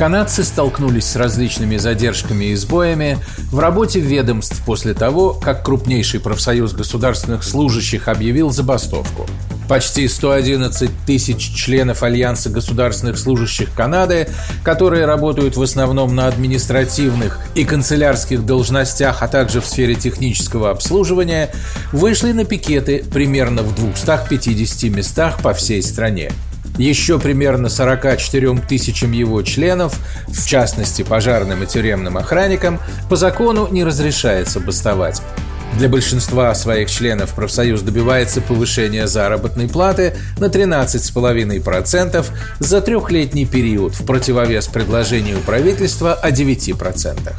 Канадцы 0.00 0.44
столкнулись 0.44 1.04
с 1.04 1.16
различными 1.16 1.76
задержками 1.76 2.46
и 2.46 2.54
сбоями 2.54 3.18
в 3.52 3.58
работе 3.58 4.00
ведомств 4.00 4.62
после 4.64 4.94
того, 4.94 5.34
как 5.34 5.62
крупнейший 5.62 6.20
профсоюз 6.20 6.72
государственных 6.72 7.44
служащих 7.44 8.08
объявил 8.08 8.50
забастовку. 8.50 9.26
Почти 9.68 10.08
111 10.08 10.90
тысяч 11.06 11.54
членов 11.54 12.02
Альянса 12.02 12.48
государственных 12.48 13.18
служащих 13.18 13.74
Канады, 13.74 14.30
которые 14.64 15.04
работают 15.04 15.58
в 15.58 15.62
основном 15.62 16.14
на 16.14 16.28
административных 16.28 17.38
и 17.54 17.66
канцелярских 17.66 18.46
должностях, 18.46 19.22
а 19.22 19.28
также 19.28 19.60
в 19.60 19.66
сфере 19.66 19.96
технического 19.96 20.70
обслуживания, 20.70 21.50
вышли 21.92 22.32
на 22.32 22.46
пикеты 22.46 23.04
примерно 23.12 23.62
в 23.62 23.74
250 23.74 24.90
местах 24.90 25.42
по 25.42 25.52
всей 25.52 25.82
стране. 25.82 26.32
Еще 26.78 27.18
примерно 27.18 27.68
44 27.68 28.58
тысячам 28.68 29.12
его 29.12 29.42
членов, 29.42 29.98
в 30.28 30.46
частности 30.46 31.02
пожарным 31.02 31.62
и 31.62 31.66
тюремным 31.66 32.16
охранникам, 32.16 32.80
по 33.08 33.16
закону 33.16 33.68
не 33.70 33.84
разрешается 33.84 34.60
бастовать. 34.60 35.20
Для 35.78 35.88
большинства 35.88 36.54
своих 36.54 36.90
членов 36.90 37.34
профсоюз 37.34 37.82
добивается 37.82 38.40
повышения 38.40 39.06
заработной 39.06 39.68
платы 39.68 40.14
на 40.38 40.46
13,5% 40.46 42.26
за 42.58 42.80
трехлетний 42.80 43.46
период 43.46 43.94
в 43.94 44.04
противовес 44.04 44.66
предложению 44.66 45.38
правительства 45.40 46.12
о 46.14 46.30
9%. 46.30 47.32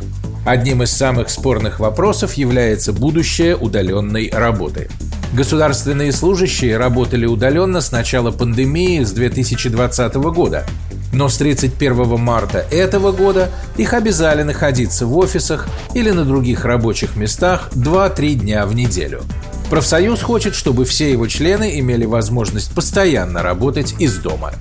Одним 0.45 0.81
из 0.81 0.91
самых 0.91 1.29
спорных 1.29 1.79
вопросов 1.79 2.33
является 2.33 2.93
будущее 2.93 3.55
удаленной 3.55 4.31
работы. 4.33 4.89
Государственные 5.33 6.11
служащие 6.11 6.75
работали 6.75 7.25
удаленно 7.25 7.79
с 7.79 7.93
начала 7.93 8.31
пандемии 8.31 9.01
с 9.01 9.11
2020 9.13 10.15
года. 10.15 10.65
Но 11.13 11.29
с 11.29 11.38
31 11.38 12.19
марта 12.19 12.65
этого 12.69 13.13
года 13.13 13.49
их 13.77 13.93
обязали 13.93 14.43
находиться 14.43 15.05
в 15.05 15.17
офисах 15.17 15.67
или 15.93 16.11
на 16.11 16.25
других 16.25 16.65
рабочих 16.65 17.15
местах 17.15 17.69
2-3 17.73 18.33
дня 18.33 18.65
в 18.65 18.75
неделю. 18.75 19.23
Профсоюз 19.69 20.21
хочет, 20.21 20.53
чтобы 20.53 20.83
все 20.83 21.09
его 21.11 21.27
члены 21.27 21.79
имели 21.79 22.03
возможность 22.03 22.73
постоянно 22.75 23.41
работать 23.41 23.95
из 23.99 24.17
дома. 24.17 24.51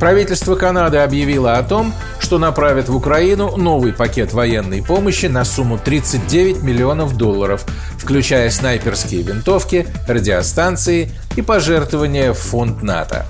Правительство 0.00 0.56
Канады 0.56 0.98
объявило 0.98 1.56
о 1.56 1.62
том, 1.62 1.94
что 2.32 2.38
направит 2.38 2.88
в 2.88 2.96
Украину 2.96 3.58
новый 3.58 3.92
пакет 3.92 4.32
военной 4.32 4.82
помощи 4.82 5.26
на 5.26 5.44
сумму 5.44 5.76
39 5.76 6.62
миллионов 6.62 7.18
долларов, 7.18 7.66
включая 7.98 8.48
снайперские 8.48 9.20
винтовки, 9.20 9.86
радиостанции 10.08 11.10
и 11.36 11.42
пожертвования 11.42 12.32
в 12.32 12.38
фонд 12.38 12.82
НАТО. 12.82 13.26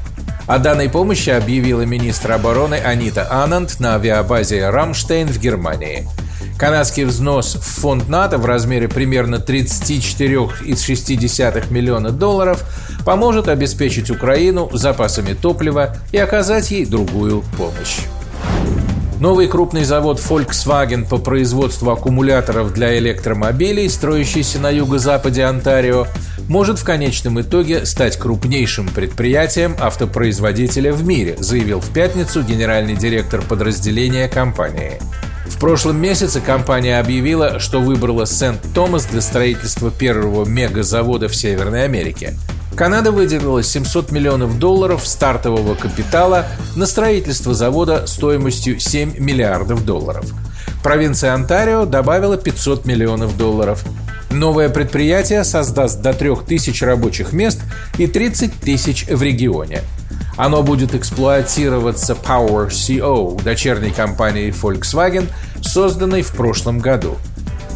О 0.46 0.58
данной 0.58 0.88
помощи 0.88 1.30
объявила 1.30 1.80
министр 1.80 2.30
обороны 2.30 2.76
Анита 2.76 3.26
Ананд 3.28 3.80
на 3.80 3.96
авиабазе 3.96 4.70
«Рамштейн» 4.70 5.26
в 5.26 5.40
Германии– 5.40 6.06
Канадский 6.58 7.04
взнос 7.04 7.56
в 7.56 7.80
фонд 7.80 8.08
НАТО 8.08 8.38
в 8.38 8.46
размере 8.46 8.86
примерно 8.86 9.36
34,6 9.36 11.72
миллиона 11.72 12.12
долларов 12.12 12.62
поможет 13.04 13.48
обеспечить 13.48 14.12
Украину 14.12 14.70
запасами 14.72 15.34
топлива 15.34 15.96
и 16.12 16.18
оказать 16.18 16.70
ей 16.70 16.86
другую 16.86 17.42
помощь. 17.58 18.02
Новый 19.22 19.46
крупный 19.46 19.84
завод 19.84 20.18
Volkswagen 20.18 21.08
по 21.08 21.16
производству 21.16 21.92
аккумуляторов 21.92 22.74
для 22.74 22.98
электромобилей, 22.98 23.88
строящийся 23.88 24.58
на 24.58 24.68
юго-западе 24.68 25.44
Онтарио, 25.44 26.08
может 26.48 26.80
в 26.80 26.84
конечном 26.84 27.40
итоге 27.40 27.86
стать 27.86 28.16
крупнейшим 28.16 28.88
предприятием 28.88 29.76
автопроизводителя 29.78 30.92
в 30.92 31.06
мире, 31.06 31.36
заявил 31.38 31.78
в 31.78 31.90
пятницу 31.90 32.42
генеральный 32.42 32.96
директор 32.96 33.42
подразделения 33.42 34.26
компании. 34.26 34.98
В 35.46 35.56
прошлом 35.60 36.00
месяце 36.00 36.40
компания 36.40 36.98
объявила, 36.98 37.60
что 37.60 37.80
выбрала 37.80 38.24
Сент-Томас 38.24 39.04
для 39.04 39.20
строительства 39.20 39.92
первого 39.92 40.44
мегазавода 40.44 41.28
в 41.28 41.36
Северной 41.36 41.84
Америке. 41.84 42.34
Канада 42.76 43.12
выделила 43.12 43.62
700 43.62 44.10
миллионов 44.12 44.58
долларов 44.58 45.06
стартового 45.06 45.74
капитала 45.74 46.46
на 46.74 46.86
строительство 46.86 47.54
завода 47.54 48.06
стоимостью 48.06 48.80
7 48.80 49.18
миллиардов 49.18 49.84
долларов. 49.84 50.24
Провинция 50.82 51.34
Онтарио 51.34 51.84
добавила 51.84 52.36
500 52.36 52.86
миллионов 52.86 53.36
долларов. 53.36 53.84
Новое 54.30 54.70
предприятие 54.70 55.44
создаст 55.44 56.00
до 56.00 56.14
3000 56.14 56.82
рабочих 56.84 57.32
мест 57.32 57.60
и 57.98 58.06
30 58.06 58.52
тысяч 58.60 59.06
в 59.06 59.22
регионе. 59.22 59.82
Оно 60.36 60.62
будет 60.62 60.94
эксплуатироваться 60.94 62.14
Power 62.14 62.68
CO, 62.68 63.40
дочерней 63.42 63.90
компанией 63.90 64.50
Volkswagen, 64.50 65.28
созданной 65.60 66.22
в 66.22 66.32
прошлом 66.32 66.78
году. 66.78 67.18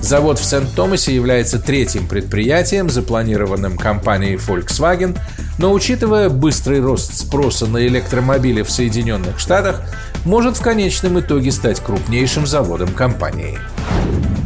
Завод 0.00 0.38
в 0.38 0.44
Сент-Томасе 0.44 1.14
является 1.14 1.58
третьим 1.58 2.06
предприятием, 2.06 2.88
запланированным 2.88 3.76
компанией 3.76 4.36
Volkswagen, 4.36 5.18
но 5.58 5.72
учитывая 5.72 6.28
быстрый 6.28 6.80
рост 6.80 7.14
спроса 7.14 7.66
на 7.66 7.86
электромобили 7.86 8.62
в 8.62 8.70
Соединенных 8.70 9.38
Штатах, 9.38 9.82
может 10.24 10.56
в 10.56 10.62
конечном 10.62 11.18
итоге 11.20 11.50
стать 11.50 11.80
крупнейшим 11.80 12.46
заводом 12.46 12.90
компании. 12.90 13.58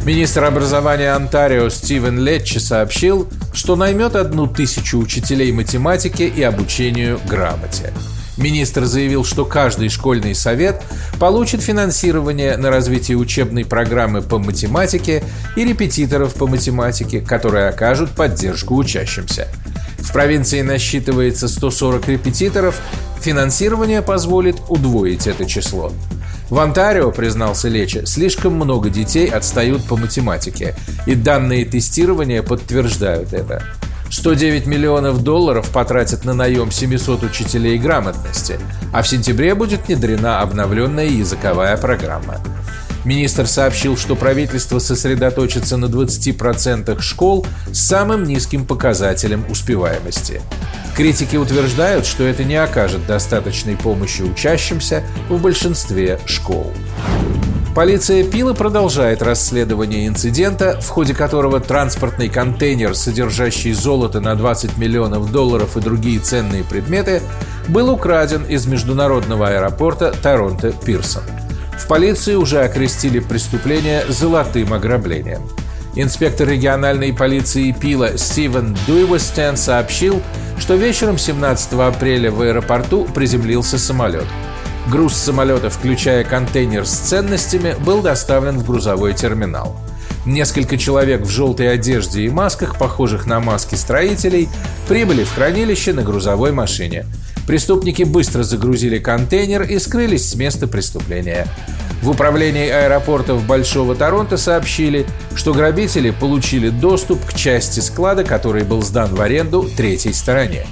Министр 0.05 0.45
образования 0.45 1.13
Онтарио 1.13 1.69
Стивен 1.69 2.17
Летчи 2.17 2.57
сообщил, 2.57 3.29
что 3.53 3.75
наймет 3.75 4.15
одну 4.15 4.47
тысячу 4.47 4.97
учителей 4.97 5.51
математики 5.51 6.23
и 6.23 6.41
обучению 6.41 7.19
грамоте. 7.27 7.93
Министр 8.41 8.85
заявил, 8.85 9.23
что 9.23 9.45
каждый 9.45 9.89
школьный 9.89 10.33
совет 10.33 10.83
получит 11.19 11.61
финансирование 11.61 12.57
на 12.57 12.71
развитие 12.71 13.17
учебной 13.17 13.65
программы 13.65 14.21
по 14.21 14.39
математике 14.39 15.23
и 15.55 15.63
репетиторов 15.63 16.33
по 16.33 16.47
математике, 16.47 17.21
которые 17.21 17.69
окажут 17.69 18.11
поддержку 18.11 18.75
учащимся. 18.75 19.47
В 19.99 20.11
провинции 20.11 20.61
насчитывается 20.61 21.47
140 21.47 22.07
репетиторов, 22.09 22.81
финансирование 23.21 24.01
позволит 24.01 24.57
удвоить 24.67 25.27
это 25.27 25.45
число. 25.45 25.93
В 26.49 26.59
Онтарио, 26.59 27.11
признался 27.11 27.69
Лечи, 27.69 28.01
слишком 28.05 28.55
много 28.55 28.89
детей 28.89 29.27
отстают 29.29 29.85
по 29.85 29.95
математике, 29.95 30.75
и 31.05 31.15
данные 31.15 31.63
тестирования 31.63 32.43
подтверждают 32.43 33.31
это. 33.31 33.63
109 34.11 34.65
миллионов 34.67 35.23
долларов 35.23 35.69
потратят 35.69 36.25
на 36.25 36.33
наем 36.33 36.69
700 36.69 37.23
учителей 37.23 37.77
грамотности, 37.77 38.59
а 38.93 39.01
в 39.01 39.07
сентябре 39.07 39.55
будет 39.55 39.87
внедрена 39.87 40.41
обновленная 40.41 41.07
языковая 41.07 41.77
программа. 41.77 42.39
Министр 43.05 43.47
сообщил, 43.47 43.97
что 43.97 44.15
правительство 44.15 44.79
сосредоточится 44.79 45.77
на 45.77 45.85
20% 45.85 47.01
школ 47.01 47.47
с 47.71 47.79
самым 47.79 48.25
низким 48.25 48.65
показателем 48.65 49.45
успеваемости. 49.49 50.41
Критики 50.95 51.37
утверждают, 51.37 52.05
что 52.05 52.23
это 52.23 52.43
не 52.43 52.55
окажет 52.55 53.07
достаточной 53.07 53.77
помощи 53.77 54.21
учащимся 54.21 55.03
в 55.29 55.41
большинстве 55.41 56.19
школ. 56.25 56.71
Полиция 57.75 58.25
Пила 58.25 58.53
продолжает 58.53 59.21
расследование 59.21 60.05
инцидента, 60.05 60.77
в 60.81 60.89
ходе 60.89 61.13
которого 61.13 61.61
транспортный 61.61 62.27
контейнер, 62.27 62.95
содержащий 62.95 63.71
золото 63.71 64.19
на 64.19 64.35
20 64.35 64.77
миллионов 64.77 65.31
долларов 65.31 65.77
и 65.77 65.79
другие 65.79 66.19
ценные 66.19 66.65
предметы, 66.65 67.21
был 67.69 67.89
украден 67.89 68.43
из 68.43 68.65
международного 68.65 69.47
аэропорта 69.47 70.13
Торонто-Пирсон. 70.21 71.23
В 71.79 71.87
полиции 71.87 72.35
уже 72.35 72.59
окрестили 72.61 73.19
преступление 73.19 74.03
золотым 74.09 74.73
ограблением. 74.73 75.43
Инспектор 75.95 76.49
региональной 76.49 77.13
полиции 77.13 77.71
Пила 77.71 78.17
Стивен 78.17 78.77
Дуйвестен 78.85 79.55
сообщил, 79.55 80.21
что 80.59 80.75
вечером 80.75 81.17
17 81.17 81.73
апреля 81.73 82.31
в 82.31 82.41
аэропорту 82.41 83.05
приземлился 83.05 83.79
самолет– 83.79 84.27
Груз 84.89 85.13
самолета, 85.13 85.69
включая 85.69 86.23
контейнер 86.23 86.85
с 86.85 86.91
ценностями, 86.91 87.75
был 87.85 88.01
доставлен 88.01 88.57
в 88.57 88.65
грузовой 88.65 89.13
терминал. 89.13 89.77
Несколько 90.25 90.77
человек 90.77 91.21
в 91.21 91.29
желтой 91.29 91.71
одежде 91.71 92.23
и 92.23 92.29
масках, 92.29 92.77
похожих 92.77 93.25
на 93.25 93.39
маски 93.39 93.75
строителей, 93.75 94.49
прибыли 94.87 95.23
в 95.23 95.33
хранилище 95.33 95.93
на 95.93 96.03
грузовой 96.03 96.51
машине. 96.51 97.05
Преступники 97.47 98.03
быстро 98.03 98.43
загрузили 98.43 98.99
контейнер 98.99 99.63
и 99.63 99.79
скрылись 99.79 100.29
с 100.29 100.35
места 100.35 100.67
преступления. 100.67 101.47
В 102.01 102.09
управлении 102.09 102.67
аэропортов 102.67 103.45
Большого 103.45 103.95
Торонто 103.95 104.37
сообщили, 104.37 105.05
что 105.35 105.53
грабители 105.53 106.09
получили 106.11 106.69
доступ 106.69 107.23
к 107.25 107.33
части 107.33 107.79
склада, 107.79 108.23
который 108.23 108.63
был 108.63 108.81
сдан 108.81 109.13
в 109.13 109.21
аренду 109.21 109.69
третьей 109.77 110.13
стороне. 110.13 110.65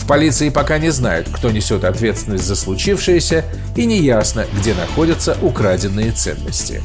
В 0.00 0.06
полиции 0.06 0.48
пока 0.48 0.78
не 0.78 0.90
знают, 0.90 1.28
кто 1.30 1.50
несет 1.50 1.84
ответственность 1.84 2.44
за 2.44 2.56
случившееся, 2.56 3.44
и 3.76 3.84
неясно, 3.84 4.46
где 4.58 4.72
находятся 4.74 5.36
украденные 5.42 6.10
ценности. 6.10 6.82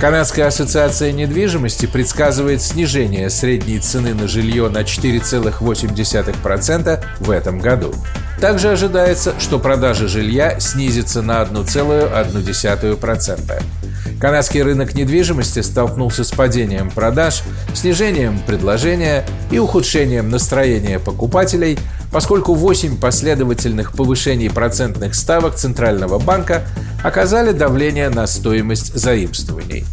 Канадская 0.00 0.46
ассоциация 0.46 1.10
недвижимости 1.12 1.84
предсказывает 1.86 2.62
снижение 2.62 3.28
средней 3.30 3.78
цены 3.78 4.14
на 4.14 4.28
жилье 4.28 4.68
на 4.68 4.82
4,8% 4.82 7.04
в 7.20 7.30
этом 7.30 7.58
году. 7.58 7.94
Также 8.40 8.70
ожидается, 8.70 9.34
что 9.38 9.58
продажа 9.58 10.08
жилья 10.08 10.58
снизится 10.60 11.22
на 11.22 11.42
1,1%. 11.42 13.62
Канадский 14.20 14.62
рынок 14.62 14.94
недвижимости 14.94 15.60
столкнулся 15.60 16.24
с 16.24 16.30
падением 16.30 16.90
продаж, 16.90 17.42
снижением 17.74 18.38
предложения 18.46 19.26
и 19.50 19.58
ухудшением 19.58 20.30
настроения 20.30 20.98
покупателей, 20.98 21.78
поскольку 22.14 22.54
8 22.54 22.96
последовательных 22.98 23.92
повышений 23.92 24.48
процентных 24.48 25.16
ставок 25.16 25.56
Центрального 25.56 26.20
банка 26.20 26.62
оказали 27.02 27.50
давление 27.50 28.08
на 28.08 28.28
стоимость 28.28 28.94
заимствований. 28.94 29.84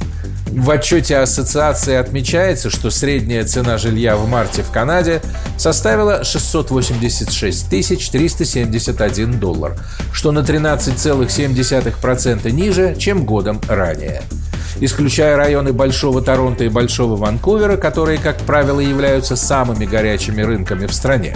В 0.51 0.69
отчете 0.69 1.17
ассоциации 1.17 1.95
отмечается, 1.95 2.69
что 2.69 2.91
средняя 2.91 3.43
цена 3.43 3.79
жилья 3.79 4.17
в 4.17 4.29
марте 4.29 4.61
в 4.61 4.69
Канаде 4.69 5.23
составила 5.57 6.23
686 6.23 7.67
371 7.67 9.39
доллар, 9.39 9.79
что 10.13 10.31
на 10.31 10.41
13,7% 10.41 12.51
ниже, 12.51 12.95
чем 12.99 13.25
годом 13.25 13.59
ранее. 13.67 14.21
Исключая 14.79 15.37
районы 15.37 15.73
Большого 15.73 16.21
Торонто 16.21 16.65
и 16.65 16.69
Большого 16.69 17.15
Ванкувера, 17.15 17.77
которые, 17.77 18.19
как 18.19 18.37
правило, 18.41 18.79
являются 18.79 19.35
самыми 19.35 19.85
горячими 19.85 20.43
рынками 20.43 20.85
в 20.85 20.93
стране. 20.93 21.35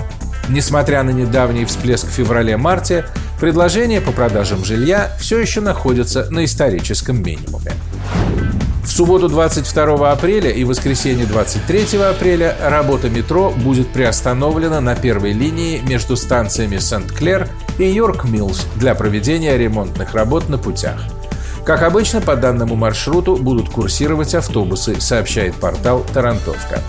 Несмотря 0.49 1.03
на 1.03 1.09
недавний 1.09 1.65
всплеск 1.65 2.07
в 2.07 2.11
феврале-марте, 2.11 3.05
предложения 3.39 4.01
по 4.01 4.11
продажам 4.11 4.63
жилья 4.63 5.11
все 5.19 5.39
еще 5.39 5.61
находятся 5.61 6.27
на 6.29 6.45
историческом 6.45 7.21
минимуме. 7.21 7.71
В 8.83 8.91
субботу 8.91 9.27
22 9.27 10.11
апреля 10.11 10.51
и 10.51 10.63
воскресенье 10.63 11.25
23 11.25 11.99
апреля 12.01 12.55
работа 12.61 13.09
метро 13.09 13.51
будет 13.51 13.89
приостановлена 13.89 14.79
на 14.79 14.95
первой 14.95 15.33
линии 15.33 15.79
между 15.79 16.15
станциями 16.15 16.77
Сент-Клер 16.77 17.49
и 17.79 17.85
Йорк-Миллс 17.85 18.67
для 18.75 18.93
проведения 18.93 19.57
ремонтных 19.57 20.13
работ 20.13 20.49
на 20.49 20.59
путях. 20.59 21.01
Как 21.65 21.81
обычно, 21.81 22.21
по 22.21 22.35
данному 22.35 22.75
маршруту 22.75 23.37
будут 23.37 23.69
курсировать 23.69 24.35
автобусы, 24.35 25.01
сообщает 25.01 25.55
портал 25.55 26.05
«Тарантовка». 26.13 26.79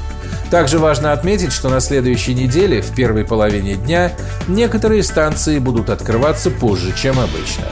Также 0.50 0.78
важно 0.78 1.12
отметить, 1.12 1.52
что 1.52 1.68
на 1.68 1.80
следующей 1.80 2.34
неделе, 2.34 2.80
в 2.80 2.94
первой 2.94 3.24
половине 3.24 3.74
дня, 3.74 4.12
некоторые 4.46 5.02
станции 5.02 5.58
будут 5.58 5.90
открываться 5.90 6.50
позже, 6.50 6.94
чем 6.96 7.18
обычно. 7.18 7.64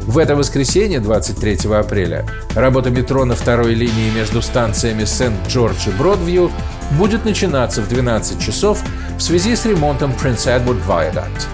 В 0.00 0.18
это 0.18 0.34
воскресенье, 0.34 1.00
23 1.00 1.72
апреля, 1.72 2.26
работа 2.54 2.90
метро 2.90 3.24
на 3.24 3.36
второй 3.36 3.74
линии 3.74 4.10
между 4.10 4.42
станциями 4.42 5.04
Сент-Джордж 5.04 5.88
и 5.88 5.90
Бродвью 5.90 6.50
будет 6.92 7.24
начинаться 7.24 7.80
в 7.80 7.88
12 7.88 8.40
часов 8.40 8.82
в 9.16 9.22
связи 9.22 9.54
с 9.54 9.64
ремонтом 9.66 10.12
Prince 10.12 10.46
Edward 10.46 10.80
Viaduct. 10.86 11.46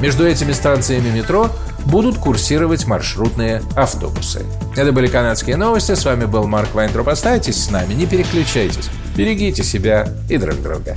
Между 0.00 0.26
этими 0.26 0.52
станциями 0.52 1.08
метро 1.08 1.50
будут 1.86 2.18
курсировать 2.18 2.86
маршрутные 2.86 3.62
автобусы. 3.74 4.44
Это 4.76 4.92
были 4.92 5.06
канадские 5.06 5.56
новости. 5.56 5.94
С 5.94 6.04
вами 6.04 6.24
был 6.24 6.46
Марк 6.46 6.74
Вайнтроп. 6.74 7.08
Оставайтесь 7.08 7.64
с 7.64 7.70
нами, 7.70 7.94
не 7.94 8.06
переключайтесь. 8.06 8.90
Берегите 9.16 9.62
себя 9.62 10.08
и 10.28 10.38
друг 10.38 10.60
друга. 10.60 10.94